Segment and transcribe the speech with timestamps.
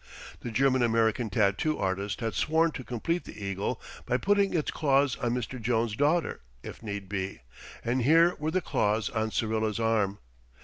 [0.39, 5.15] The German American tattoo artist had sworn to complete the eagle by putting its claws
[5.17, 5.61] on Mr.
[5.61, 7.41] Jones's daughter, if need be,
[7.85, 10.17] and here were the claws on Syrilla's arm.